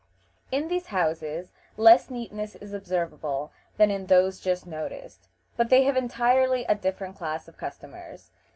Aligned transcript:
In 0.51 0.67
these 0.67 0.87
houses 0.87 1.51
less 1.77 2.09
neatness 2.09 2.55
is 2.55 2.73
observable 2.73 3.51
than 3.77 3.91
in 3.91 4.07
those 4.07 4.39
just 4.39 4.65
noticed, 4.65 5.27
but 5.57 5.69
they 5.69 5.83
have 5.83 5.95
entirely 5.95 6.65
a 6.65 6.73
different 6.73 7.15
class 7.17 7.47
of 7.47 7.55
customers. 7.57 8.31